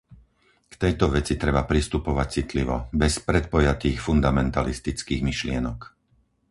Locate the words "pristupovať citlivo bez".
1.71-3.13